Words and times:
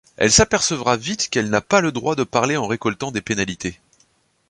Elle 0.17 0.31
s'apercevra 0.31 0.97
vite 0.97 1.27
qu'elle 1.29 1.51
n'a 1.51 1.61
pas 1.61 1.79
le 1.79 1.91
droit 1.91 2.15
de 2.15 2.23
parler 2.23 2.57
en 2.57 2.65
récoltant 2.65 3.11
des 3.11 3.21
pénalités. 3.21 3.79